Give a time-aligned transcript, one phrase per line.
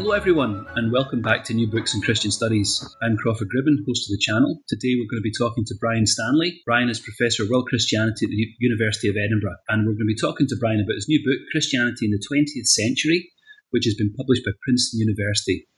[0.00, 2.80] Hello, everyone, and welcome back to New Books in Christian Studies.
[3.02, 4.56] I'm Crawford Gribben, host of the channel.
[4.66, 6.62] Today, we're going to be talking to Brian Stanley.
[6.64, 10.16] Brian is Professor of World Christianity at the University of Edinburgh, and we're going to
[10.16, 13.28] be talking to Brian about his new book, Christianity in the 20th Century,
[13.76, 15.68] which has been published by Princeton University.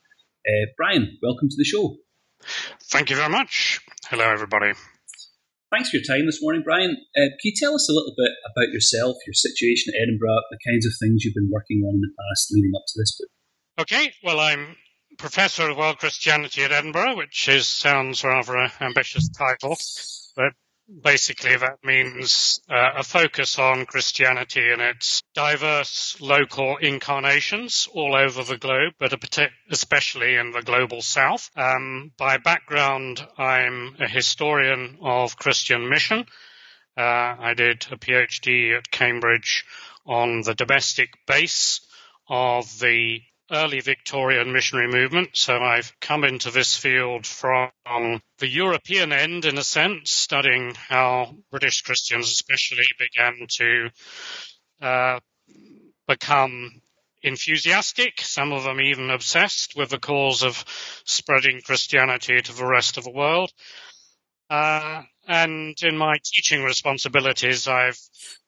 [0.46, 1.98] Uh, Brian, welcome to the show.
[2.94, 3.82] Thank you very much.
[4.06, 4.70] Hello, everybody.
[5.74, 6.94] Thanks for your time this morning, Brian.
[6.94, 10.62] Uh, can you tell us a little bit about yourself, your situation at Edinburgh, the
[10.62, 13.34] kinds of things you've been working on in the past leading up to this book?
[13.78, 14.76] Okay, well, I'm
[15.16, 19.78] Professor of World Christianity at Edinburgh, which is sounds rather an ambitious title,
[20.36, 20.52] but
[21.02, 28.44] basically that means uh, a focus on Christianity and its diverse local incarnations all over
[28.44, 29.14] the globe, but
[29.70, 31.48] especially in the global south.
[31.56, 36.26] Um, by background, I'm a historian of Christian mission.
[36.94, 37.00] Uh,
[37.40, 39.64] I did a PhD at Cambridge
[40.04, 41.80] on the domestic base
[42.28, 43.22] of the
[43.52, 45.30] early Victorian missionary movement.
[45.34, 47.70] So I've come into this field from
[48.38, 53.90] the European end, in a sense, studying how British Christians, especially, began to
[54.80, 55.20] uh,
[56.08, 56.82] become
[57.22, 60.64] enthusiastic, some of them even obsessed with the cause of
[61.04, 63.52] spreading Christianity to the rest of the world.
[64.50, 67.98] Uh, and in my teaching responsibilities, I've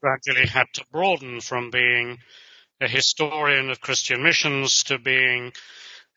[0.02, 2.18] gradually had to broaden from being
[2.80, 5.52] a historian of Christian missions to being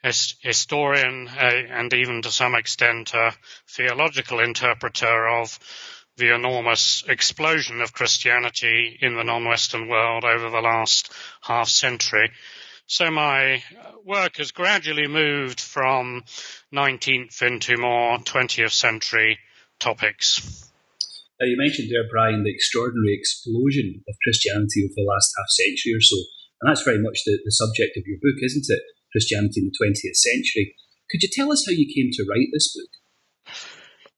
[0.04, 3.34] a historian uh, and even to some extent a
[3.68, 5.60] theological interpreter of
[6.18, 12.32] the enormous explosion of Christianity in the non-Western world over the last half century.
[12.88, 13.64] So my
[14.04, 16.24] work has gradually moved from
[16.74, 19.40] 19th into more 20th century
[19.80, 20.72] topics.
[21.40, 25.94] Now you mentioned there, Brian, the extraordinary explosion of Christianity over the last half century
[25.94, 26.18] or so.
[26.62, 28.82] And that's very much the, the subject of your book, isn't it?
[29.12, 30.76] Christianity in the 20th century.
[31.10, 32.90] Could you tell us how you came to write this book?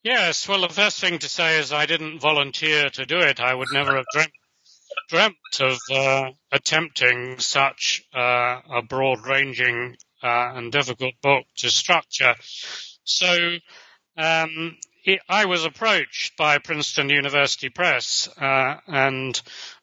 [0.04, 3.40] Yes, well, the first thing to say is I didn't volunteer to do it.
[3.40, 4.32] I would never have dreamt,
[5.10, 12.36] dreamt of uh, attempting such uh, a broad ranging uh, and difficult book to structure.
[13.04, 13.58] So
[14.18, 19.40] um, it, I was approached by Princeton University Press, uh, and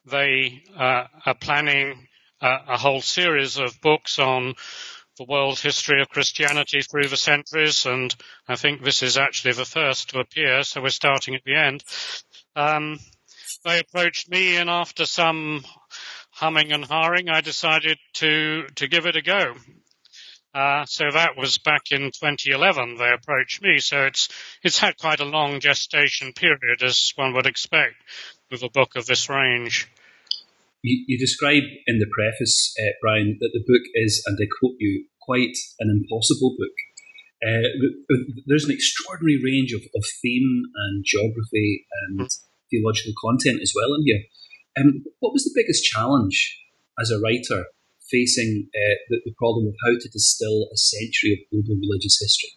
[0.07, 2.09] they uh, are planning
[2.41, 4.55] uh, a whole series of books on
[5.17, 8.15] the world history of Christianity through the centuries, and
[8.47, 11.83] I think this is actually the first to appear, so we're starting at the end.
[12.55, 12.99] Um,
[13.65, 15.65] they approached me, and after some
[16.31, 19.55] humming and hawing, I decided to to give it a go.
[20.55, 22.97] Uh, so that was back in 2011.
[22.97, 24.29] They approached me, so it's
[24.63, 27.95] it's had quite a long gestation period, as one would expect
[28.51, 29.89] with a book of this range.
[30.87, 34.77] You, you describe in the preface, uh, Brian, that the book is, and I quote
[34.79, 36.77] you, quite an impossible book.
[37.43, 37.67] Uh,
[38.47, 42.31] there's an extraordinary range of, of theme and geography and
[42.71, 44.23] theological content as well in here.
[44.79, 46.63] Um, what was the biggest challenge
[47.01, 47.67] as a writer
[48.09, 52.51] facing uh, the, the problem of how to distill a century of global religious history?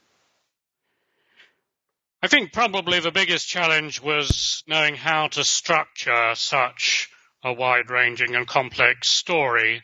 [2.21, 7.09] I think probably the biggest challenge was knowing how to structure such
[7.43, 9.81] a wide ranging and complex story.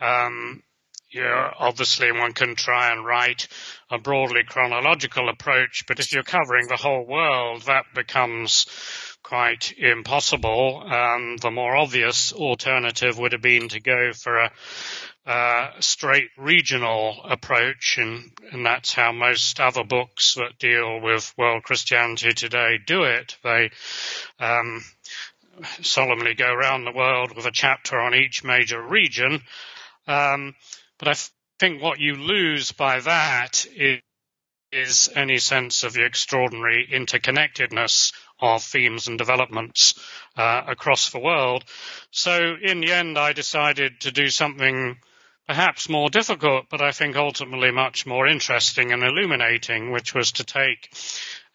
[0.00, 0.62] Um,
[1.10, 3.48] you know, obviously one can try and write
[3.90, 8.66] a broadly chronological approach, but if you're covering the whole world, that becomes
[9.22, 10.82] quite impossible.
[10.86, 14.50] Um, the more obvious alternative would have been to go for a,
[15.26, 21.62] uh, straight regional approach, and, and that's how most other books that deal with world
[21.62, 23.36] Christianity today do it.
[23.44, 23.70] They
[24.38, 24.82] um,
[25.82, 29.42] solemnly go around the world with a chapter on each major region.
[30.06, 30.54] Um,
[30.98, 31.14] but I
[31.58, 34.00] think what you lose by that is,
[34.72, 39.94] is any sense of the extraordinary interconnectedness of themes and developments
[40.36, 41.64] uh, across the world.
[42.10, 44.96] So in the end, I decided to do something
[45.46, 50.44] perhaps more difficult, but I think ultimately much more interesting and illuminating, which was to
[50.44, 50.94] take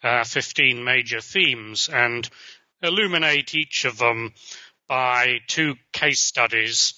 [0.02, 2.28] uh, 15 major themes and
[2.82, 4.32] illuminate each of them
[4.88, 6.94] by two case studies,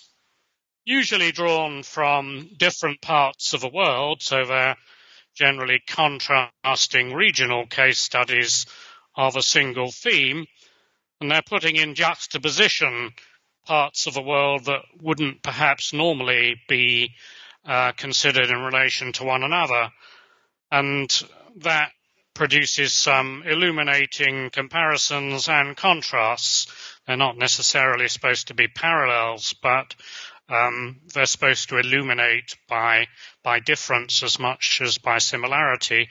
[0.84, 4.76] usually drawn from different parts of the world, so they're
[5.34, 8.66] generally contrasting regional case studies
[9.14, 10.46] of a single theme,
[11.20, 13.12] and they're putting in juxtaposition
[13.66, 17.12] parts of the world that wouldn't perhaps normally be
[17.66, 19.90] uh, considered in relation to one another.
[20.70, 21.10] And
[21.56, 21.92] that
[22.38, 26.68] produces some illuminating comparisons and contrasts.
[27.04, 29.96] They're not necessarily supposed to be parallels, but
[30.48, 33.08] um, they're supposed to illuminate by
[33.42, 36.08] by difference as much as by similarity.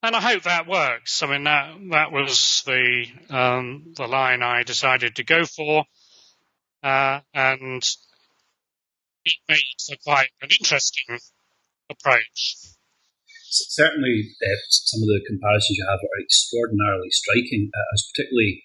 [0.00, 1.20] And I hope that works.
[1.24, 5.86] I mean that that was the um, the line I decided to go for,
[6.84, 7.82] uh, and
[9.24, 9.58] it made
[9.88, 11.18] for quite an interesting
[11.90, 12.75] approach.
[13.46, 17.70] Certainly, uh, some of the comparisons you have are extraordinarily striking.
[17.70, 18.62] Uh, I was particularly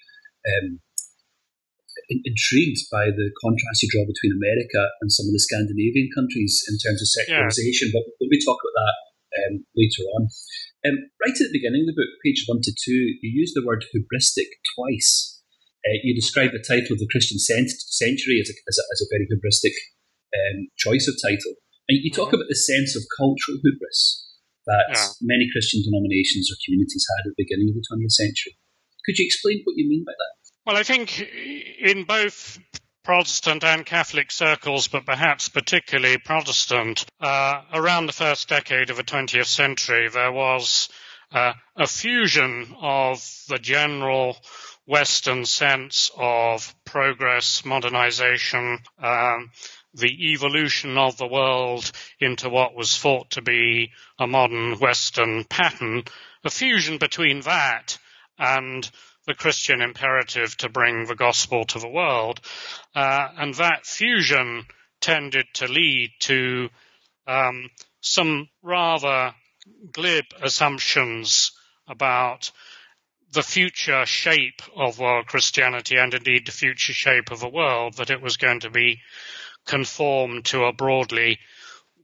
[0.47, 0.67] um,
[2.09, 6.75] intrigued by the contrast you draw between America and some of the Scandinavian countries in
[6.81, 7.99] terms of secularization, yeah.
[7.99, 8.97] but we'll be talk about that
[9.37, 10.27] um, later on.
[10.81, 13.63] Um, right at the beginning of the book, page one to two, you use the
[13.63, 15.39] word hubristic twice.
[15.85, 19.11] Uh, you describe the title of the Christian century as a, as a, as a
[19.13, 19.73] very hubristic
[20.33, 21.53] um, choice of title.
[21.89, 22.41] And you talk mm-hmm.
[22.41, 24.30] about the sense of cultural hubris
[24.65, 25.07] that yeah.
[25.21, 28.57] many Christian denominations or communities had at the beginning of the 20th century.
[29.05, 30.41] Could you explain what you mean by that?
[30.65, 32.59] Well, I think in both
[33.03, 39.03] Protestant and Catholic circles, but perhaps particularly Protestant, uh, around the first decade of the
[39.03, 40.87] 20th century, there was
[41.31, 44.37] uh, a fusion of the general
[44.85, 49.49] Western sense of progress, modernization, um,
[49.93, 56.03] the evolution of the world into what was thought to be a modern Western pattern,
[56.43, 57.97] a fusion between that
[58.37, 58.89] and
[59.27, 62.39] the Christian imperative to bring the gospel to the world.
[62.95, 64.65] Uh, and that fusion
[64.99, 66.69] tended to lead to
[67.27, 67.69] um,
[68.01, 69.33] some rather
[69.91, 71.51] glib assumptions
[71.87, 72.51] about
[73.33, 78.09] the future shape of world Christianity and indeed the future shape of the world, that
[78.09, 78.99] it was going to be
[79.65, 81.39] conformed to a broadly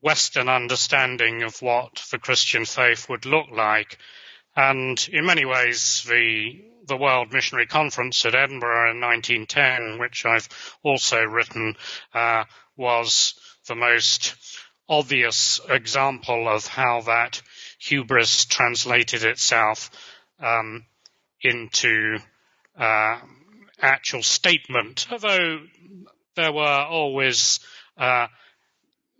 [0.01, 3.97] Western understanding of what the Christian faith would look like.
[4.55, 10.47] And in many ways, the the World Missionary Conference at Edinburgh in 1910, which I've
[10.83, 11.75] also written,
[12.13, 12.45] uh,
[12.77, 13.33] was
[13.67, 14.35] the most
[14.87, 17.41] obvious example of how that
[17.79, 19.91] hubris translated itself
[20.39, 20.85] um,
[21.41, 22.19] into
[22.79, 23.19] uh,
[23.81, 25.59] actual statement, although
[26.37, 27.59] there were always
[27.97, 28.27] uh,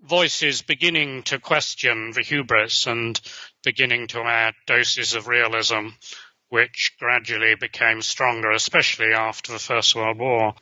[0.04, 3.20] voices beginning to question the hubris and
[3.64, 5.90] beginning to add doses of realism
[6.50, 10.54] which gradually became stronger, especially after the First World War.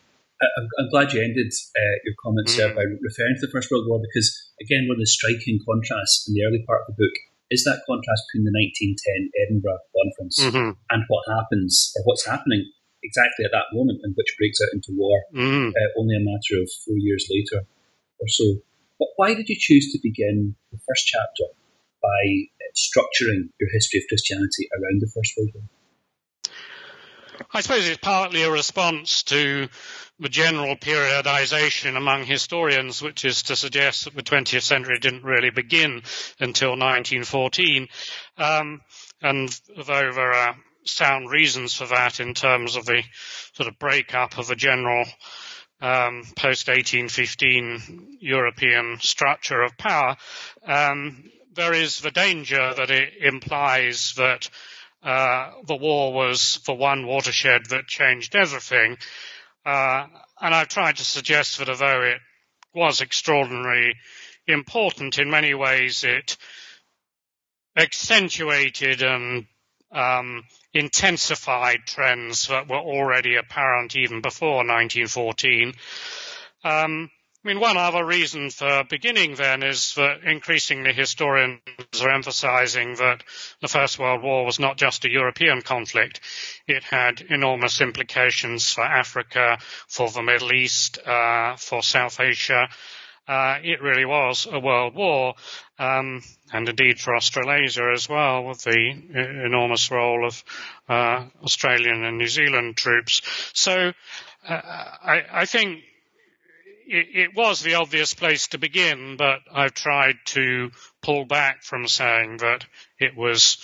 [0.42, 2.74] I'm, I'm glad you ended uh, your comments mm.
[2.74, 6.34] by referring to the First World War because, again, one of the striking contrasts in
[6.34, 7.16] the early part of the book
[7.52, 10.72] is that contrast between the 1910 Edinburgh Conference mm-hmm.
[10.90, 12.66] and what happens, or what's happening
[13.06, 15.70] exactly at that moment, and which breaks out into war mm.
[15.70, 17.66] uh, only a matter of four years later
[18.20, 18.58] or so.
[18.98, 21.54] But why did you choose to begin the first chapter
[22.02, 22.22] by
[22.58, 25.64] uh, structuring your history of Christianity around the First World War?
[27.54, 29.68] I suppose it's partly a response to
[30.20, 35.50] the general periodization among historians, which is to suggest that the 20th century didn't really
[35.50, 36.04] begin
[36.40, 37.90] until 1914.
[38.38, 38.82] Um,
[39.22, 43.04] and though there are sound reasons for that in terms of the
[43.54, 45.06] sort of breakup of the general
[45.82, 50.16] um, post 1815 European structure of power,
[50.66, 51.24] um,
[51.54, 54.50] there is the danger that it implies that
[55.04, 58.98] uh, the war was the one watershed that changed everything.
[59.66, 60.08] Uh,
[60.42, 62.20] and I've tried to suggest that although it
[62.74, 63.96] was extraordinarily
[64.48, 66.38] important in many ways, it
[67.78, 69.46] accentuated and
[69.92, 70.44] um,
[70.76, 75.74] intensified trends that were already apparent even before 1914.
[76.64, 77.10] Um,
[77.46, 81.62] I mean, one other reason for beginning then is that increasingly historians
[82.02, 83.24] are emphasizing that
[83.62, 86.22] the First World War was not just a European conflict.
[86.68, 92.68] It had enormous implications for Africa, for the Middle East, uh, for South Asia.
[93.28, 95.34] Uh, it really was a world war,
[95.80, 96.22] um,
[96.54, 100.44] and indeed for Australasia as well, with the enormous role of
[100.88, 103.22] uh, Australian and New Zealand troops.
[103.54, 103.94] So
[104.48, 105.82] uh, I, I think
[106.88, 111.88] it, it, was the obvious place to begin, but I've tried to pull back from
[111.88, 112.66] saying that
[113.00, 113.58] it was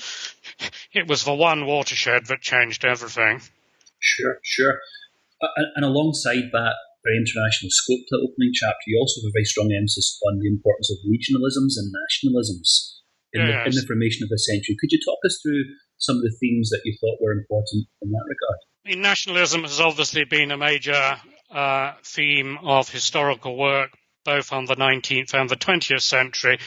[0.91, 3.41] it was the one watershed that changed everything.
[4.00, 4.80] Sure, sure.
[5.41, 9.38] Uh, and alongside that very international scope to the opening chapter, you also have a
[9.38, 13.01] very strong emphasis on the importance of regionalisms and nationalisms
[13.34, 13.50] in, yes.
[13.50, 14.77] the, in the formation of the century.
[14.77, 15.63] Could you talk us through
[15.98, 18.60] some of the themes that you thought were important in that regard?
[18.86, 21.17] I mean, nationalism has obviously been a major
[21.50, 23.91] uh, theme of historical work,
[24.25, 26.60] both on the 19th and the 20th century,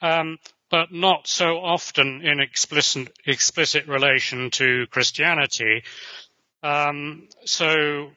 [0.00, 0.38] um,
[0.70, 5.82] but not so often in explicit, explicit relation to Christianity.
[6.62, 8.10] Um, so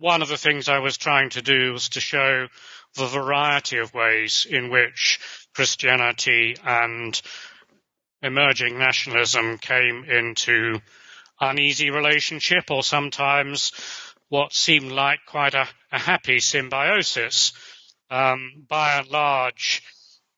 [0.00, 2.48] one of the things I was trying to do was to show
[2.96, 5.20] the variety of ways in which
[5.54, 7.20] Christianity and
[8.22, 10.80] emerging nationalism came into
[11.38, 13.72] uneasy relationship or sometimes
[14.30, 17.52] what seemed like quite a, a happy symbiosis.
[18.10, 19.82] Um, by and large,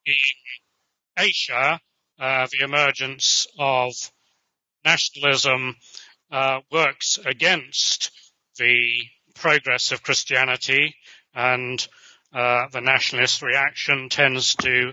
[0.04, 1.80] in Asia,
[2.18, 3.92] uh, the emergence of
[4.84, 5.76] nationalism
[6.32, 8.10] uh, works against
[8.58, 10.94] the progress of Christianity,
[11.34, 11.86] and
[12.32, 14.92] uh, the nationalist reaction tends to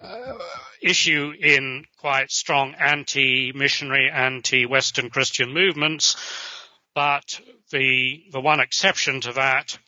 [0.00, 0.38] uh,
[0.82, 6.16] issue in quite strong anti-missionary, anti-Western Christian movements.
[6.94, 7.40] But
[7.70, 9.78] the the one exception to that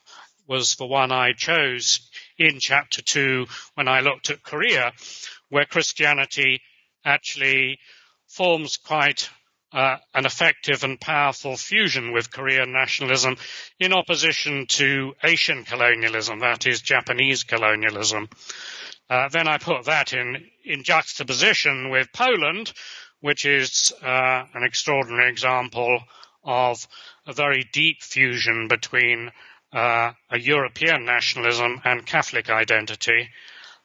[0.47, 2.00] was the one I chose
[2.38, 4.93] in chapter two when I looked at Korea,
[5.50, 6.61] where Christianity
[7.05, 7.78] actually
[8.26, 9.28] forms quite
[9.73, 13.37] uh, an effective and powerful fusion with Korean nationalism
[13.79, 18.29] in opposition to Asian colonialism, that is Japanese colonialism.
[19.11, 22.73] Uh, then I put that in, in juxtaposition with Poland,
[23.21, 26.01] which is uh, an extraordinary example
[26.45, 26.87] of
[27.27, 29.31] a very deep fusion between
[29.73, 33.29] uh, a European nationalism and Catholic identity,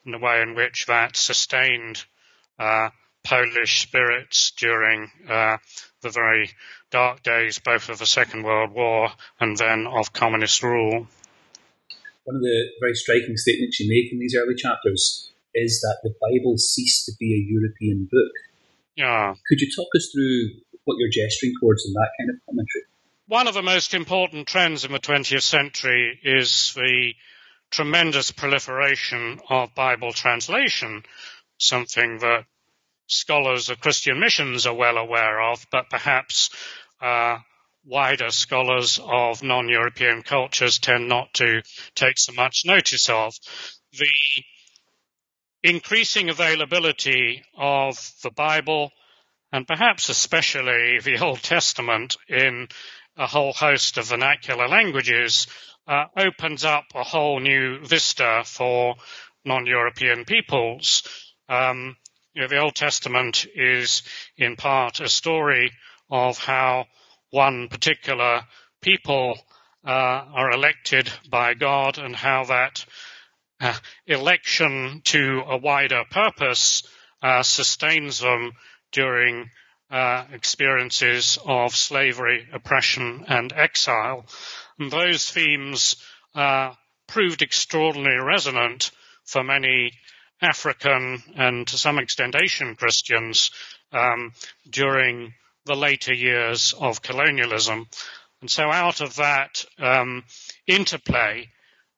[0.06, 2.06] and the way in which that sustained
[2.60, 2.90] uh,
[3.24, 5.58] Polish spirits during uh,
[6.02, 6.52] the very
[6.92, 11.08] dark days, both of the Second World War and then of communist rule.
[12.26, 16.14] One of the very striking statements you make in these early chapters is that the
[16.22, 18.32] Bible ceased to be a European book.
[18.96, 19.36] Yeah.
[19.48, 22.84] Could you talk us through what you're gesturing towards in that kind of commentary?
[23.28, 27.14] One of the most important trends in the 20th century is the
[27.72, 31.04] tremendous proliferation of Bible translation,
[31.58, 32.46] something that
[33.08, 36.50] scholars of Christian missions are well aware of, but perhaps
[37.02, 37.38] uh,
[37.86, 41.62] wider scholars of non-European cultures tend not to
[41.96, 43.36] take so much notice of.
[43.94, 44.08] The
[45.64, 48.92] increasing availability of the Bible
[49.54, 52.68] and perhaps especially the Old Testament in
[53.16, 55.48] a whole host of vernacular languages
[55.88, 58.96] uh, opens up a whole new vista for
[59.46, 61.04] non-European peoples.
[61.48, 61.96] Um,
[62.34, 64.04] you know, the Old Testament is
[64.38, 65.72] in part a story
[66.10, 66.88] of how
[67.30, 68.42] one particular
[68.82, 69.38] people
[69.86, 72.86] uh, are elected by God and how that
[73.62, 73.74] uh,
[74.08, 76.84] election to a wider purpose
[77.22, 78.54] uh, sustains them
[78.92, 79.50] during
[79.92, 84.26] uh, experiences of slavery, oppression, and exile.
[84.80, 85.98] And those themes
[86.34, 86.74] uh,
[87.08, 88.92] proved extraordinarily resonant
[89.24, 89.92] for many
[90.42, 93.52] African and to some extent Asian Christians
[93.92, 94.34] um,
[94.70, 95.34] during
[95.66, 97.88] the later years of colonialism.
[98.42, 100.24] And so out of that um,
[100.68, 101.50] interplay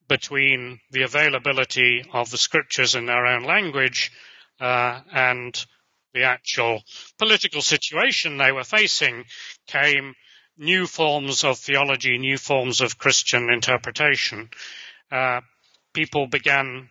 [0.07, 4.11] between the availability of the scriptures in their own language
[4.59, 5.65] uh, and
[6.13, 6.83] the actual
[7.17, 9.25] political situation they were facing
[9.67, 10.13] came
[10.57, 14.49] new forms of theology, new forms of Christian interpretation.
[15.11, 15.41] Uh,
[15.93, 16.89] people began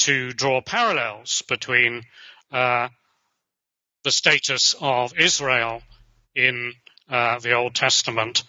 [0.00, 2.02] to draw parallels between
[2.50, 2.88] uh,
[4.04, 5.82] the status of Israel
[6.34, 6.72] in
[7.08, 8.44] uh, the Old Testament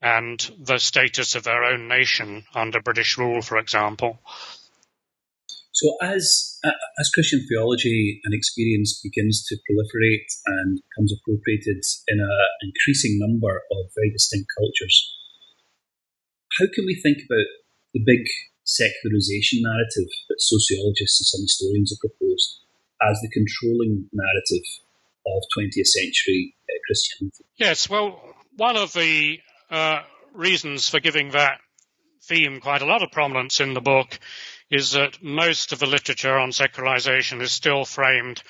[0.00, 4.18] and the status of their own nation under British rule, for example.
[5.72, 6.58] So, as
[6.98, 13.62] as Christian theology and experience begins to proliferate and becomes appropriated in an increasing number
[13.72, 15.16] of very distinct cultures,
[16.58, 17.46] how can we think about
[17.94, 18.26] the big
[18.64, 22.62] secularization narrative that sociologists and some historians have proposed
[23.02, 24.66] as the controlling narrative
[25.26, 27.44] of 20th century uh, Christianity.
[27.56, 28.20] Yes, well,
[28.56, 29.38] one of the
[29.70, 30.02] uh,
[30.34, 31.58] reasons for giving that
[32.24, 34.18] theme quite a lot of prominence in the book
[34.70, 38.42] is that most of the literature on secularization is still framed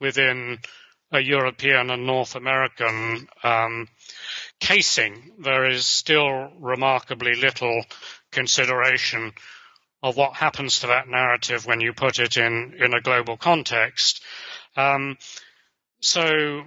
[0.00, 0.58] within
[1.12, 3.88] a European and North American um,
[4.60, 5.32] casing.
[5.38, 7.84] There is still remarkably little
[8.30, 9.32] consideration
[10.02, 14.22] of what happens to that narrative when you put it in, in a global context.
[14.76, 15.18] Um,
[16.00, 16.62] so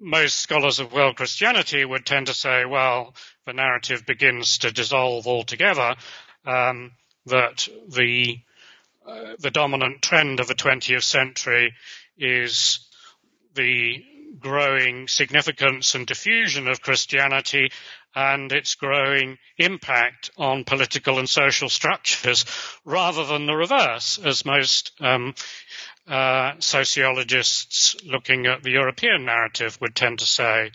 [0.00, 3.14] most scholars of world Christianity would tend to say, well,
[3.46, 5.94] the narrative begins to dissolve altogether,
[6.44, 6.92] um,
[7.26, 8.40] that the
[9.06, 11.74] uh, the dominant trend of the 20th century
[12.16, 12.86] is
[13.54, 14.04] the
[14.38, 17.70] growing significance and diffusion of Christianity
[18.14, 22.44] and its growing impact on political and social structures
[22.84, 25.34] rather than the reverse, as most um,
[26.06, 30.70] uh, sociologists looking at the European narrative would tend to say.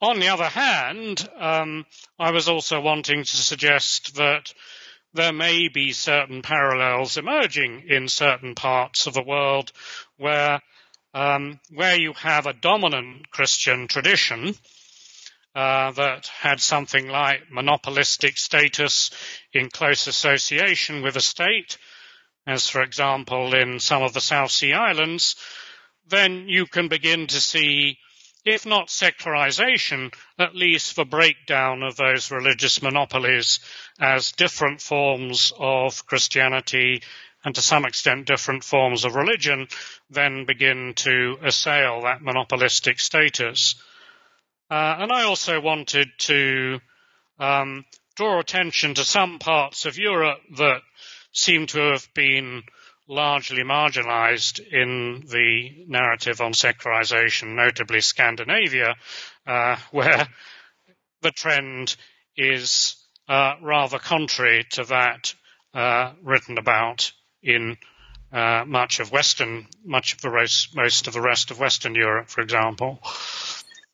[0.00, 1.86] On the other hand, um,
[2.18, 4.52] I was also wanting to suggest that
[5.12, 9.70] there may be certain parallels emerging in certain parts of the world
[10.16, 10.60] where
[11.14, 14.54] um, where you have a dominant Christian tradition
[15.54, 19.10] uh, that had something like monopolistic status
[19.52, 21.78] in close association with a state,
[22.46, 25.36] as for example in some of the South Sea Islands,
[26.08, 27.98] then you can begin to see,
[28.44, 33.60] if not secularization, at least the breakdown of those religious monopolies
[34.00, 37.02] as different forms of Christianity
[37.44, 39.68] and to some extent different forms of religion
[40.10, 43.74] then begin to assail that monopolistic status.
[44.70, 46.80] Uh, and I also wanted to
[47.38, 47.84] um,
[48.16, 50.80] draw attention to some parts of Europe that
[51.32, 52.62] seem to have been
[53.06, 58.94] largely marginalized in the narrative on secularization, notably Scandinavia,
[59.46, 60.26] uh, where
[61.20, 61.96] the trend
[62.36, 62.96] is
[63.28, 65.34] uh, rather contrary to that
[65.74, 67.12] uh, written about
[67.44, 67.76] in
[68.32, 72.28] uh, much of Western, much of the rest, most of the rest of Western Europe,
[72.28, 72.98] for example.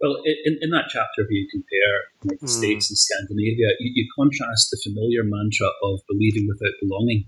[0.01, 2.49] Well, in, in that chapter where you compare the mm.
[2.49, 7.27] States and Scandinavia, you, you, contrast the familiar mantra of believing without belonging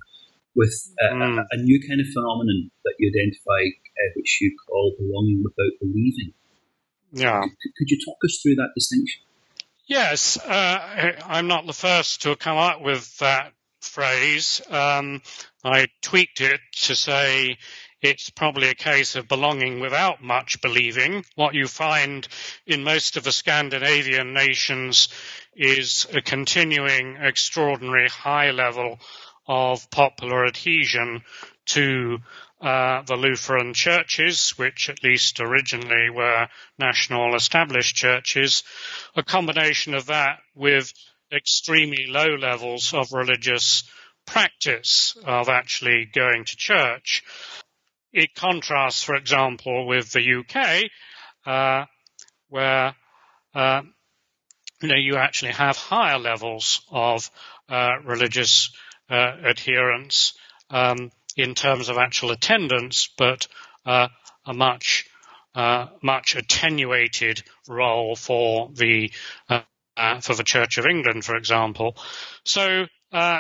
[0.57, 1.38] with uh, mm.
[1.38, 5.76] a, a, new kind of phenomenon that you identify, uh, which you call belonging without
[5.81, 6.33] believing.
[7.12, 7.43] Yeah.
[7.43, 9.21] Could, could you talk us through that distinction?
[9.87, 13.52] Yes, uh, I'm not the first to come up with that
[13.85, 14.61] phrase.
[14.71, 15.23] Um,
[15.65, 17.59] I tweaked it to say
[18.01, 21.25] it's probably a case of belonging without much believing.
[21.37, 22.26] What you find
[22.67, 25.09] in most of the Scandinavian nations
[25.54, 28.99] is a continuing extraordinary high level
[29.47, 31.23] of popular adhesion
[31.67, 32.19] to
[32.61, 38.63] uh, the Lutheran churches, which at least originally were national established churches,
[39.17, 40.93] a combination of that with
[41.32, 43.84] extremely low levels of religious
[44.26, 47.23] practice of actually going to church.
[48.12, 50.90] It contrasts, for example, with the UK,
[51.47, 51.86] uh,
[52.49, 52.95] where
[53.54, 53.82] uh,
[54.82, 57.30] you know you actually have higher levels of
[57.68, 58.71] uh, religious
[59.08, 60.34] uh, adherence
[60.71, 63.49] um, in terms of actual attendance, but
[63.86, 64.08] uh,
[64.45, 65.06] a much
[65.54, 69.12] uh, much attenuated role for the
[69.97, 71.97] for the Church of England, for example.
[72.45, 72.87] So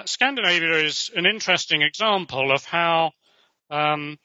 [0.04, 3.12] Scandinavia is an interesting example of how
[3.70, 4.18] um,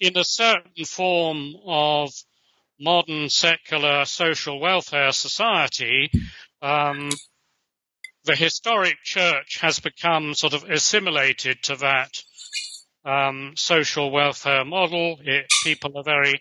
[0.00, 2.12] in a certain form of
[2.78, 6.10] modern secular social welfare society,
[6.60, 7.10] um,
[8.24, 12.22] the historic church has become sort of assimilated to that
[13.04, 15.18] um, social welfare model.
[15.24, 16.40] It, people are very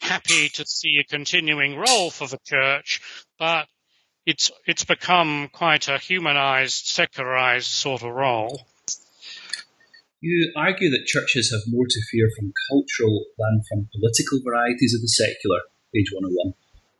[0.00, 3.00] happy to see a continuing role for the church,
[3.38, 3.66] but
[4.26, 8.66] it's it's become quite a humanized, secularized sort of role.
[10.20, 15.00] You argue that churches have more to fear from cultural than from political varieties of
[15.00, 15.60] the secular,
[15.94, 16.54] page 101.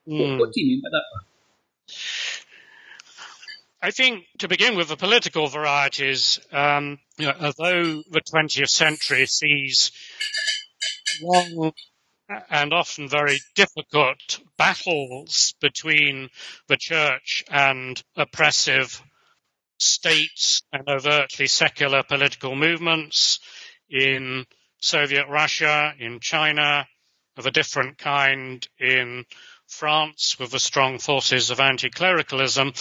[0.08, 0.30] Mm.
[0.30, 1.04] What, what do you mean by that?
[3.82, 9.26] I think to begin with the political varieties, um, you know, although the 20th century
[9.26, 9.92] sees
[11.22, 11.72] long
[12.50, 16.28] and often very difficult battles between
[16.68, 19.02] the church and oppressive
[19.78, 23.40] states and overtly secular political movements
[23.88, 24.44] in
[24.80, 26.86] Soviet Russia, in China,
[27.36, 29.24] of a different kind in
[29.66, 32.72] France with the strong forces of anti-clericalism.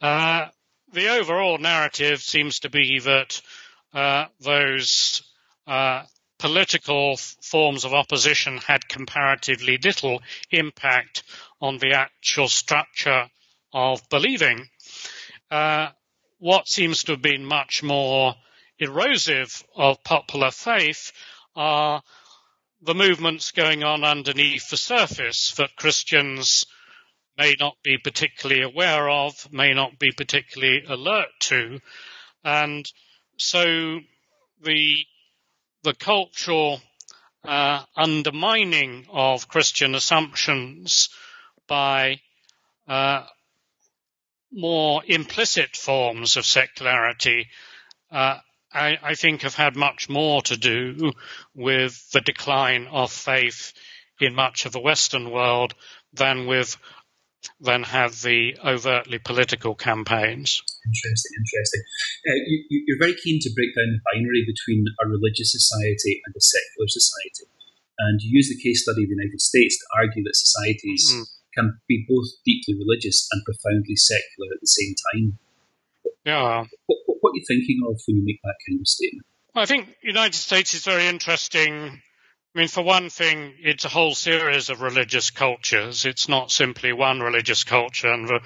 [0.00, 0.46] Uh,
[0.92, 3.40] the overall narrative seems to be that
[3.92, 5.22] uh, those
[5.66, 6.04] uh,
[6.38, 10.20] political forms of opposition had comparatively little
[10.50, 11.24] impact
[11.60, 13.28] on the actual structure
[13.72, 14.68] of believing.
[15.50, 15.88] Uh,
[16.38, 18.34] what seems to have been much more
[18.78, 21.12] erosive of popular faith
[21.56, 22.02] are
[22.80, 26.64] the movements going on underneath the surface that Christians
[27.36, 31.80] may not be particularly aware of, may not be particularly alert to.
[32.44, 32.90] And
[33.36, 34.00] so
[34.62, 34.96] the,
[35.88, 36.82] the cultural
[37.44, 41.08] uh, undermining of Christian assumptions
[41.66, 42.20] by
[42.86, 43.24] uh,
[44.52, 47.48] more implicit forms of secularity,
[48.12, 48.36] uh,
[48.70, 51.12] I, I, think, have had much more to do
[51.54, 53.72] with the decline of faith
[54.20, 55.74] in much of the Western world
[56.12, 56.76] than with
[57.60, 60.62] than have the overtly political campaigns.
[60.86, 61.82] Interesting, interesting.
[62.26, 66.34] Uh, you, are very keen to break down the binary between a religious society and
[66.36, 67.46] a secular society.
[67.98, 71.26] And you use the case study of the United States to argue that societies mm.
[71.54, 75.38] can be both deeply religious and profoundly secular at the same time.
[76.24, 76.64] Yeah.
[76.86, 79.26] What, what, what are you thinking of when you make that kind of statement?
[79.54, 82.00] I think the United States is very interesting
[82.54, 86.06] I mean, for one thing, it's a whole series of religious cultures.
[86.06, 88.10] It's not simply one religious culture.
[88.10, 88.40] And the,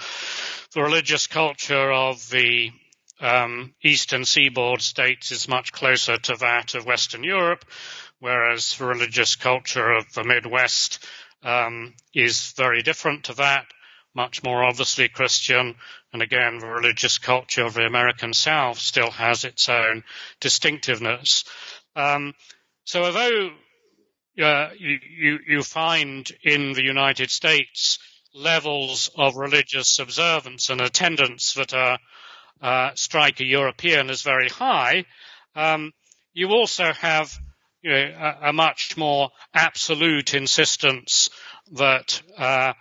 [0.74, 2.72] the religious culture of the
[3.20, 7.64] um, eastern seaboard states is much closer to that of Western Europe,
[8.18, 11.06] whereas the religious culture of the Midwest
[11.44, 13.66] um, is very different to that,
[14.14, 15.76] much more obviously Christian.
[16.12, 20.02] And again, the religious culture of the American South still has its own
[20.40, 21.44] distinctiveness.
[21.94, 22.34] Um,
[22.84, 23.52] so although
[24.40, 27.98] uh, you, you, find in the United States
[28.34, 31.74] levels of religious observance and attendance that
[32.62, 35.04] uh, strike a European as very high.
[35.54, 35.92] Um,
[36.32, 37.36] you also have
[37.82, 41.28] you know, a, a, much more absolute insistence
[41.72, 42.72] that uh,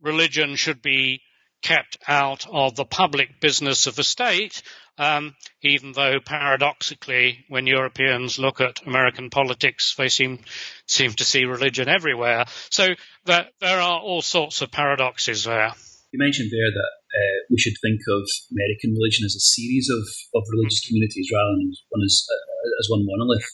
[0.00, 1.20] religion should be
[1.62, 4.62] kept out of the public business of the state
[5.00, 10.44] um, even though paradoxically, when Europeans look at American politics, they seem
[10.84, 12.44] seem to see religion everywhere.
[12.68, 12.92] So
[13.24, 15.72] that, there are all sorts of paradoxes there.
[16.12, 20.04] You mentioned there that uh, we should think of American religion as a series of,
[20.36, 23.48] of religious communities rather than one as, uh, as one monolith.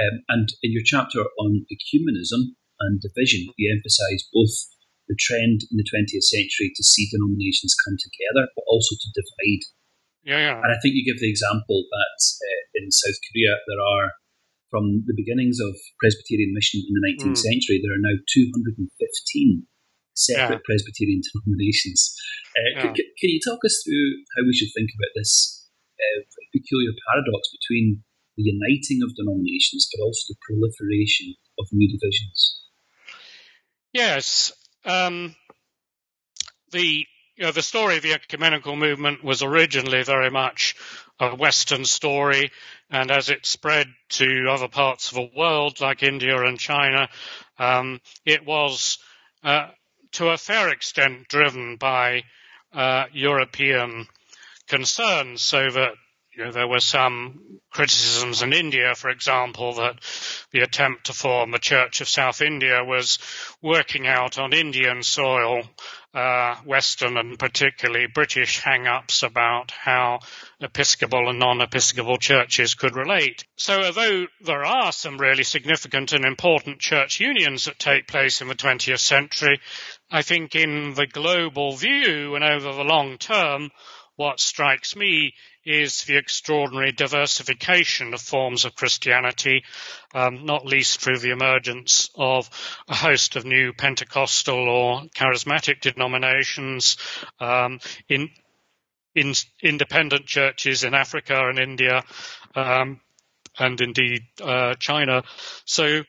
[0.00, 4.56] Um, and in your chapter on ecumenism and division, you emphasise both
[5.08, 9.64] the trend in the 20th century to see denominations come together, but also to divide
[10.28, 10.56] yeah, yeah.
[10.60, 14.12] And I think you give the example that uh, in South Korea there are,
[14.68, 17.48] from the beginnings of Presbyterian mission in the 19th mm.
[17.48, 18.76] century, there are now 215
[20.12, 20.68] separate yeah.
[20.68, 22.12] Presbyterian denominations.
[22.52, 22.92] Uh, yeah.
[22.92, 25.64] c- can you talk us through how we should think about this
[25.96, 26.20] uh,
[26.52, 28.04] peculiar paradox between
[28.36, 32.68] the uniting of denominations, but also the proliferation of new divisions?
[33.96, 34.52] Yes.
[34.88, 35.36] Um,
[36.72, 40.74] the you know, the story of the ecumenical movement was originally very much
[41.20, 42.50] a Western story,
[42.90, 47.08] and as it spread to other parts of the world, like India and China,
[47.58, 48.98] um, it was
[49.44, 49.68] uh,
[50.12, 52.24] to a fair extent driven by
[52.72, 54.06] uh, European
[54.68, 55.92] concerns, so that
[56.38, 59.98] you know, there were some criticisms in India, for example, that
[60.52, 63.18] the attempt to form the Church of South India was
[63.60, 65.64] working out on Indian soil
[66.14, 70.20] uh, Western and particularly British hang-ups about how
[70.60, 73.44] Episcopal and non-Episcopal churches could relate.
[73.56, 78.46] So although there are some really significant and important church unions that take place in
[78.46, 79.60] the 20th century,
[80.10, 83.70] I think in the global view and over the long term,
[84.18, 85.32] what strikes me
[85.64, 89.62] is the extraordinary diversification of forms of Christianity,
[90.12, 92.50] um, not least through the emergence of
[92.88, 96.96] a host of new Pentecostal or charismatic denominations
[97.38, 97.78] um,
[98.08, 98.28] in,
[99.14, 102.02] in independent churches in Africa and India,
[102.56, 103.00] um,
[103.56, 105.22] and indeed uh, China.
[105.64, 106.02] So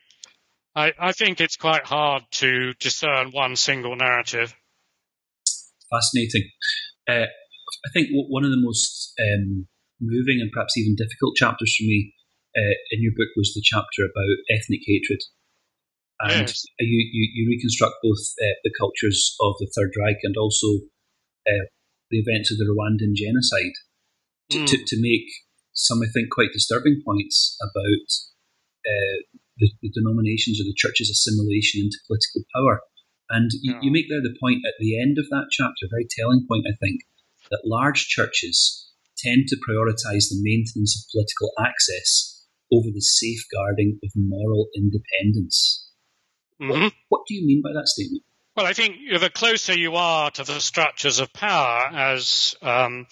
[0.74, 4.52] I, I think it's quite hard to discern one single narrative.
[5.88, 6.50] Fascinating.
[7.08, 7.26] Uh,
[7.86, 9.66] I think one of the most um,
[10.00, 12.12] moving and perhaps even difficult chapters for me
[12.56, 15.20] uh, in your book was the chapter about ethnic hatred.
[16.20, 16.64] And yes.
[16.78, 20.84] you, you, you, reconstruct both uh, the cultures of the Third Reich and also
[21.48, 21.64] uh,
[22.10, 23.72] the events of the Rwandan genocide
[24.50, 24.66] to, mm.
[24.68, 25.24] to, to, make
[25.72, 28.08] some, I think, quite disturbing points about
[28.84, 29.16] uh,
[29.56, 32.84] the, the, denominations or the church's assimilation into political power.
[33.30, 33.80] And you, yeah.
[33.80, 36.68] you make there the point at the end of that chapter, a very telling point,
[36.68, 37.00] I think,
[37.50, 44.10] that large churches tend to prioritize the maintenance of political access over the safeguarding of
[44.16, 45.90] moral independence.
[46.60, 46.82] Mm-hmm.
[46.82, 48.22] What, what, do you mean by that statement?
[48.56, 53.06] Well, I think the closer you are to the structures of power, as um,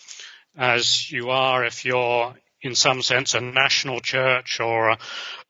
[0.56, 4.98] as you are if you're in some sense a national church or a,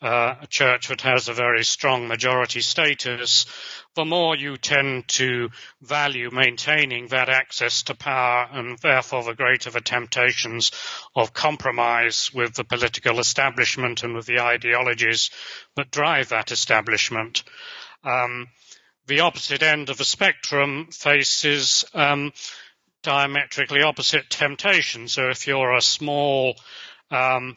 [0.03, 3.47] uh, a church that has a very strong majority status,
[3.95, 5.49] the more you tend to
[5.81, 10.71] value maintaining that access to power and therefore the greater the temptations
[11.17, 15.31] of compromise with the political establishment and with the ideologies
[15.77, 17.43] that drive that establishment.
[18.05, 18.49] Um,
[19.07, 22.33] the opposite end of the spectrum faces um,
[23.03, 25.13] diametrically opposite temptations.
[25.13, 26.55] So if you're a small,
[27.11, 27.57] um,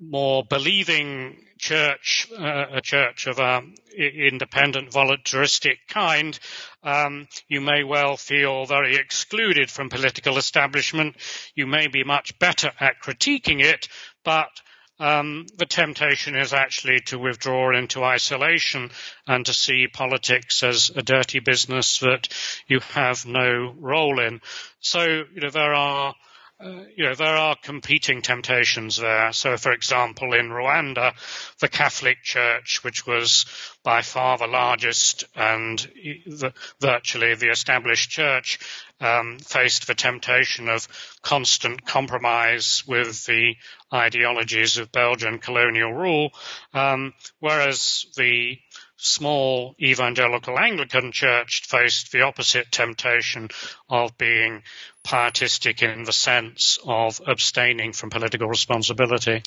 [0.00, 6.38] more believing church, uh, a church of an independent, voluntaristic kind,
[6.82, 11.16] um, you may well feel very excluded from political establishment.
[11.54, 13.88] You may be much better at critiquing it,
[14.24, 14.50] but
[14.98, 18.90] um, the temptation is actually to withdraw into isolation
[19.26, 22.28] and to see politics as a dirty business that
[22.66, 24.40] you have no role in.
[24.80, 26.14] So, you know, there are
[26.62, 29.32] uh, you know, there are competing temptations there.
[29.32, 31.12] So, for example, in Rwanda,
[31.58, 33.46] the Catholic Church, which was
[33.82, 38.60] by far the largest and the, virtually the established church,
[39.00, 40.86] um, faced the temptation of
[41.22, 43.56] constant compromise with the
[43.92, 46.30] ideologies of Belgian colonial rule,
[46.72, 48.58] um, whereas the
[49.02, 53.50] small evangelical Anglican church faced the opposite temptation
[53.90, 54.62] of being
[55.02, 59.42] pietistic in the sense of abstaining from political responsibility.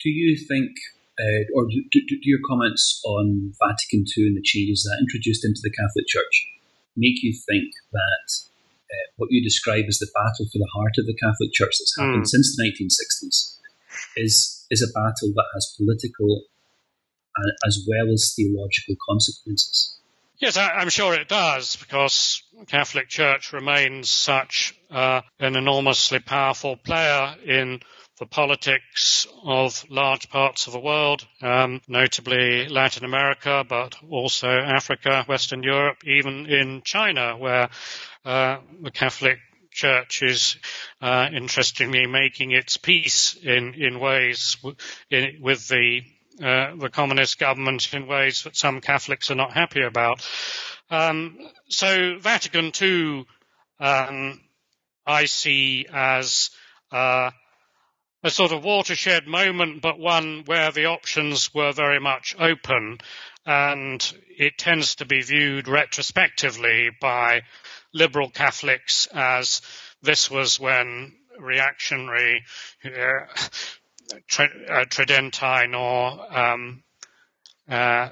[0.00, 0.72] Do you think,
[1.20, 5.44] uh, or do, do, do, your comments on Vatican II and the changes that introduced
[5.44, 6.48] into the Catholic Church
[6.96, 8.28] make you think that
[8.88, 11.96] uh, what you describe as the battle for the heart of the Catholic Church that's
[11.98, 12.28] happened mm.
[12.28, 13.60] since the 1960s
[14.16, 16.48] is is a battle that has political
[17.66, 20.00] as well as theological consequences?
[20.38, 26.18] Yes, I, am sure it does, because the Catholic Church remains such uh, an enormously
[26.18, 27.80] powerful player in
[28.18, 35.24] the politics of large parts of the world, um, notably Latin America, but also Africa,
[35.26, 37.70] Western Europe, even in China, where
[38.24, 39.38] uh, the Catholic
[39.70, 40.56] Church is
[41.02, 44.76] uh, interestingly making its peace in in ways w-
[45.10, 46.00] in, with the
[46.42, 50.26] uh, the communist government in ways that some Catholics are not happy about.
[50.90, 53.26] Um, so Vatican II,
[53.80, 54.40] um,
[55.06, 56.50] I see as
[56.92, 57.30] uh,
[58.22, 62.98] a sort of watershed moment, but one where the options were very much open,
[63.44, 67.42] and it tends to be viewed retrospectively by
[67.94, 69.62] liberal Catholics as
[70.02, 72.44] this was when reactionary
[72.84, 73.26] uh,
[74.28, 76.82] Tridentine or um,
[77.68, 78.10] uh,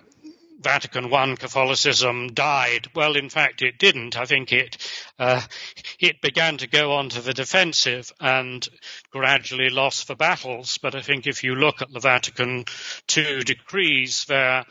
[0.64, 2.88] Vatican I Catholicism died.
[2.94, 4.16] Well, in fact, it didn't.
[4.16, 4.78] I think it
[5.18, 5.42] uh,
[6.00, 8.66] it began to go onto the defensive and
[9.10, 10.78] gradually lost the battles.
[10.78, 12.64] But I think if you look at the Vatican
[13.14, 14.64] II decrees, they're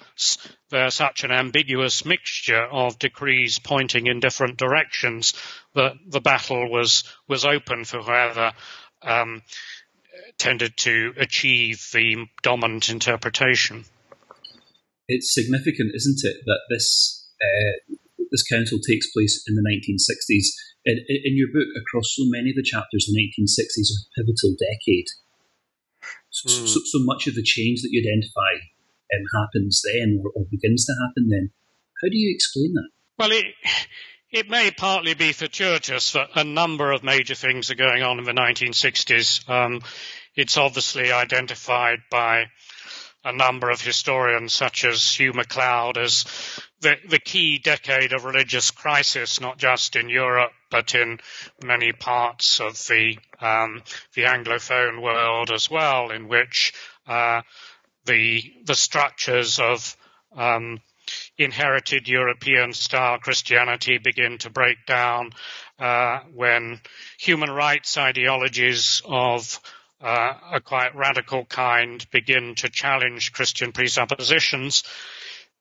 [0.72, 5.34] they're such an ambiguous mixture of decrees pointing in different directions
[5.76, 8.52] that the battle was was open for whoever.
[9.04, 9.44] Um,
[10.38, 13.86] tended to achieve the dominant interpretation.
[15.08, 17.96] It's significant, isn't it, that this uh,
[18.32, 20.48] this council takes place in the 1960s.
[20.86, 24.58] In, in, your book, across so many of the chapters, the 1960s are a pivotal
[24.60, 25.08] decade.
[26.30, 26.68] So, mm.
[26.68, 28.60] so, so, much of the change that you identify
[29.14, 31.52] um, happens then, or, or begins to happen then.
[32.02, 32.90] How do you explain that?
[33.18, 33.46] Well, it,
[34.34, 38.26] it may partly be fortuitous that a number of major things are going on in
[38.26, 39.48] the 1960s.
[39.48, 39.82] Um,
[40.36, 42.48] it's obviously identified by
[43.24, 46.26] a number of historians, such as Hugh McLeod, as
[46.82, 51.20] the, the key decade of religious crisis, not just in Europe, but in
[51.64, 53.84] many parts of the, um,
[54.16, 56.74] the Anglophone world as well, in which
[57.08, 57.42] uh,
[58.06, 59.96] the, the structures of
[60.36, 60.82] um,
[61.38, 65.32] inherited European style Christianity begin to break down
[65.80, 66.80] uh, when
[67.18, 69.60] human rights ideologies of
[70.02, 74.84] uh, a quite radical kind begin to challenge Christian presuppositions.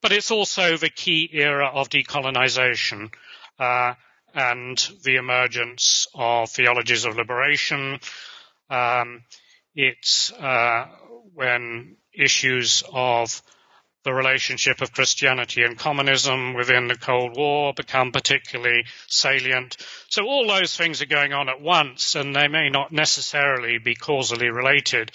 [0.01, 3.13] But it's also the key era of decolonization
[3.57, 3.93] uh,
[4.33, 7.99] and the emergence of theologies of liberation.
[8.69, 9.23] Um,
[9.73, 10.87] it's uh,
[11.33, 13.41] when issues of
[14.03, 19.77] the relationship of Christianity and communism within the Cold War become particularly salient.
[20.09, 23.95] So all those things are going on at once, and they may not necessarily be
[23.95, 25.11] causally related.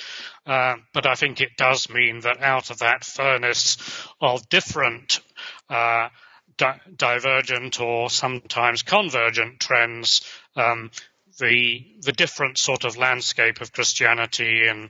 [0.46, 3.76] Uh, but I think it does mean that out of that furnace
[4.20, 5.20] of different
[5.68, 6.08] uh,
[6.56, 10.22] di- divergent or sometimes convergent trends,
[10.56, 10.90] um,
[11.38, 14.88] the the different sort of landscape of Christianity in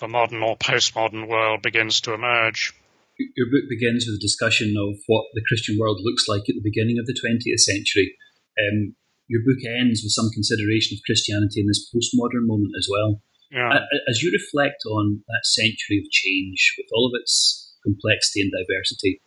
[0.00, 2.72] the modern or postmodern world begins to emerge
[3.18, 6.64] your book begins with a discussion of what the Christian world looks like at the
[6.64, 8.16] beginning of the 20th century.
[8.58, 8.96] Um,
[9.28, 13.22] your book ends with some consideration of Christianity in this postmodern moment as well.
[13.50, 13.86] Yeah.
[14.10, 19.22] As you reflect on that century of change with all of its complexity and diversity,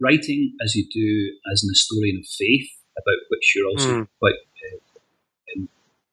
[0.00, 4.08] writing as you do as an historian of faith about which you're also mm.
[4.20, 5.64] quite uh,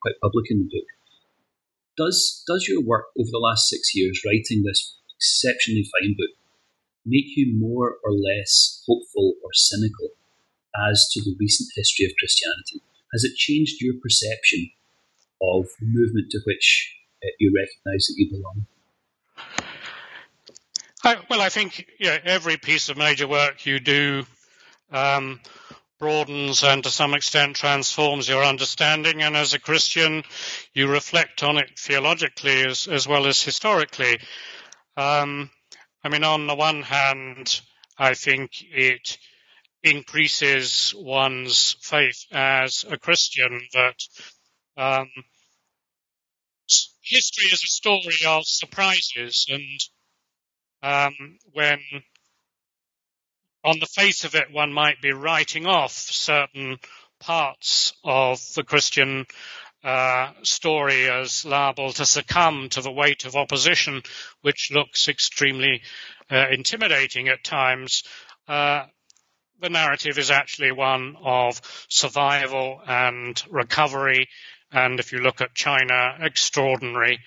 [0.01, 0.87] quite public in the book.
[1.97, 6.33] Does does your work over the last six years writing this exceptionally fine book
[7.05, 10.09] make you more or less hopeful or cynical
[10.89, 12.81] as to the recent history of Christianity?
[13.13, 14.69] Has it changed your perception
[15.41, 18.65] of the movement to which uh, you recognise that you belong?
[21.03, 24.23] I, well, I think every piece of major work you do
[24.91, 25.39] um,
[25.99, 29.21] broadens and to some extent transforms your understanding.
[29.23, 30.23] And as a Christian,
[30.73, 34.19] you reflect on it theologically as, as well as historically.
[34.95, 35.49] Um,
[36.03, 37.61] I mean, on the one hand,
[37.97, 39.17] I think it
[39.83, 43.95] increases one's faith as a Christian that
[44.77, 45.09] um,
[47.01, 49.79] history is a story of surprises and
[50.83, 51.79] um, when
[53.63, 56.77] on the face of it one might be writing off certain
[57.19, 59.25] parts of the Christian
[59.83, 64.01] uh, story as liable to succumb to the weight of opposition,
[64.41, 65.81] which looks extremely
[66.29, 68.03] uh, intimidating at times.
[68.47, 68.85] Uh,
[69.59, 74.27] the narrative is actually one of survival and recovery,
[74.71, 77.19] and if you look at China, extraordinary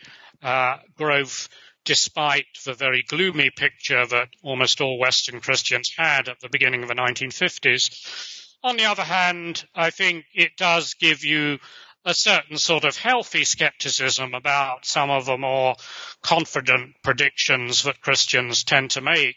[0.42, 1.48] uh, growth
[1.84, 6.88] despite the very gloomy picture that almost all Western Christians had at the beginning of
[6.88, 8.54] the 1950s.
[8.62, 11.58] On the other hand, I think it does give you
[12.04, 15.74] a certain sort of healthy skepticism about some of the more
[16.22, 19.36] confident predictions that Christians tend to make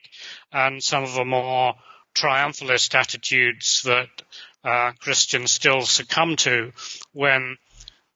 [0.52, 1.76] and some of the more
[2.14, 4.10] triumphalist attitudes that
[4.64, 6.72] uh, Christians still succumb to
[7.14, 7.58] when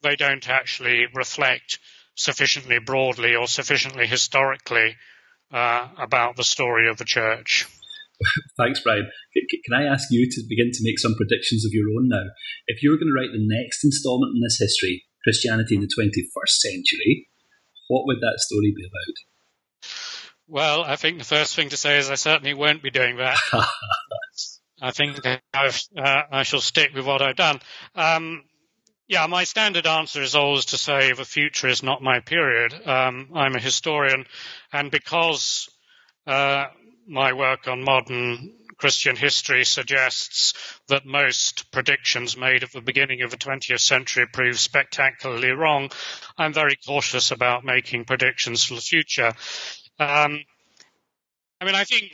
[0.02, 1.80] they don't actually reflect
[2.16, 4.96] sufficiently broadly or sufficiently historically
[5.52, 7.68] uh, about the story of the church.
[8.58, 9.10] Thanks, Brian.
[9.66, 12.32] Can I ask you to begin to make some predictions of your own now?
[12.68, 15.88] If you were going to write the next installment in this history, Christianity in the
[15.88, 17.28] 21st century,
[17.88, 19.92] what would that story be about?
[20.48, 23.38] Well, I think the first thing to say is I certainly won't be doing that.
[24.82, 27.60] I think uh, i shall stick with what I've done.
[27.94, 28.44] Um,
[29.08, 32.74] yeah, my standard answer is always to say the future is not my period.
[32.88, 34.26] Um, I'm a historian,
[34.74, 35.70] and because
[36.26, 36.66] uh,
[37.12, 40.54] my work on modern Christian history suggests
[40.88, 45.92] that most predictions made at the beginning of the 20th century prove spectacularly wrong,
[46.38, 49.34] I'm very cautious about making predictions for the future.
[50.00, 50.40] Um,
[51.60, 52.12] I mean, I think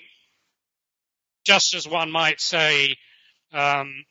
[1.45, 2.97] just as one might say
[3.53, 4.03] um,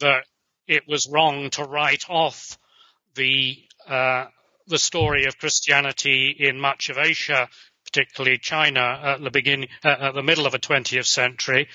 [0.00, 0.24] that
[0.66, 2.56] it was wrong to write off
[3.16, 4.26] the uh,
[4.66, 7.48] the story of Christianity in much of Asia,
[7.96, 11.66] particularly China, at the beginning, uh, at the middle of the 20th century.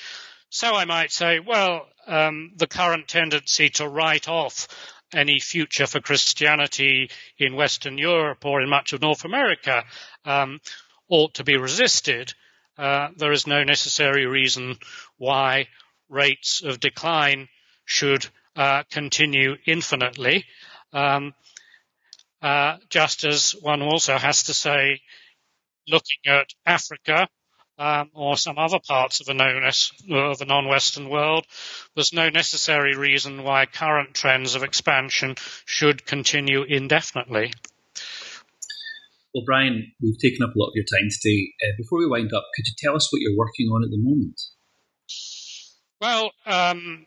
[0.52, 4.68] So I might say, well, um, the current tendency to write off
[5.12, 9.84] any future for Christianity in Western Europe or in much of North America
[10.24, 10.62] um,
[11.10, 12.34] ought to be resisted.
[12.78, 14.78] Uh, there is no necessary reason
[15.18, 15.68] why
[16.08, 17.50] rates of decline
[17.86, 20.46] should uh, continue infinitely.
[20.94, 21.34] Um,
[22.44, 25.02] uh, just as one also has to say,
[25.92, 27.28] looking at Africa
[27.78, 31.46] um, or some other parts of the, known of the non-Western world,
[31.96, 37.54] there's no necessary reason why current trends of expansion should continue indefinitely.
[39.34, 41.54] Well, Brian, we've taken up a lot of your time today.
[41.64, 43.98] Uh, before we wind up, could you tell us what you're working on at the
[43.98, 44.42] moment?
[46.02, 47.06] Well, um,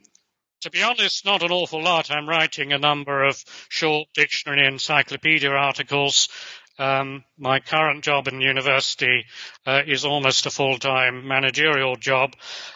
[0.63, 2.11] to be honest, not an awful lot.
[2.11, 6.29] I'm writing a number of short dictionary and encyclopedia articles.
[6.79, 9.25] Um, my current job in university
[9.67, 12.35] uh, is almost a full-time managerial job,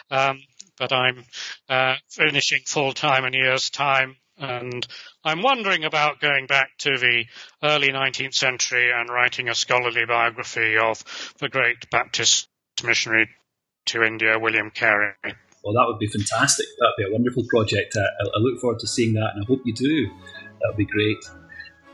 [0.09, 0.41] um,
[0.77, 1.25] but I'm
[1.67, 4.87] uh, finishing full-time in a year's time, and
[5.23, 7.25] I'm wondering about going back to the
[7.61, 11.03] early 19th century and writing a scholarly biography of
[11.39, 12.47] the great Baptist
[12.83, 13.29] missionary
[13.87, 15.13] to India, William Carey.
[15.63, 16.67] Well, that would be fantastic.
[16.79, 17.97] That would be a wonderful project.
[17.97, 20.07] I, I look forward to seeing that, and I hope you do.
[20.07, 21.17] That would be great.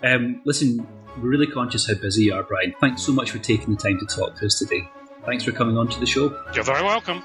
[0.03, 0.86] Um, listen,
[1.22, 2.74] we're really conscious how busy you are, Brian.
[2.80, 4.89] Thanks so much for taking the time to talk to us today.
[5.26, 6.36] Thanks for coming on to the show.
[6.53, 7.24] You're very welcome.